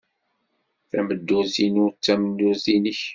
[0.89, 3.01] Tameddurt-inu d tameddurt-nnek.